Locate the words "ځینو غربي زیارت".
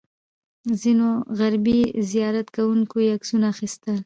0.81-2.47